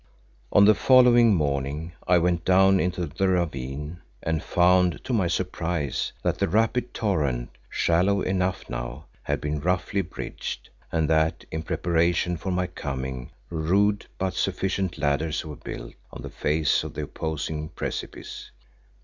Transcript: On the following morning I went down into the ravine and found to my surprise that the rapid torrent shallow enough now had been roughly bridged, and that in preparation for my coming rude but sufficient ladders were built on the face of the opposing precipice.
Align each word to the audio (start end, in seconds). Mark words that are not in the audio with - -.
On 0.51 0.65
the 0.65 0.73
following 0.73 1.35
morning 1.35 1.93
I 2.07 2.17
went 2.17 2.43
down 2.43 2.79
into 2.79 3.05
the 3.05 3.27
ravine 3.27 3.99
and 4.23 4.41
found 4.41 5.03
to 5.03 5.13
my 5.13 5.27
surprise 5.27 6.11
that 6.23 6.39
the 6.39 6.47
rapid 6.47 6.91
torrent 6.91 7.51
shallow 7.69 8.21
enough 8.23 8.67
now 8.67 9.05
had 9.21 9.39
been 9.39 9.59
roughly 9.59 10.01
bridged, 10.01 10.71
and 10.91 11.07
that 11.07 11.45
in 11.51 11.61
preparation 11.61 12.35
for 12.35 12.49
my 12.49 12.65
coming 12.65 13.29
rude 13.51 14.07
but 14.17 14.33
sufficient 14.33 14.97
ladders 14.97 15.45
were 15.45 15.55
built 15.57 15.93
on 16.11 16.23
the 16.23 16.31
face 16.31 16.83
of 16.83 16.95
the 16.95 17.03
opposing 17.03 17.69
precipice. 17.69 18.49